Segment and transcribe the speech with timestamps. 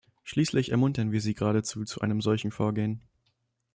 [0.23, 3.01] Schließlich ermuntern wir sie geradezu zu einem solchen Vorgehen.